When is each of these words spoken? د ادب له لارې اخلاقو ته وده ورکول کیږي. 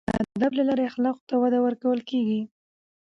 د 0.07 0.07
ادب 0.37 0.51
له 0.57 0.63
لارې 0.69 0.83
اخلاقو 0.91 1.25
ته 1.29 1.35
وده 1.41 1.59
ورکول 1.65 1.99
کیږي. 2.09 2.41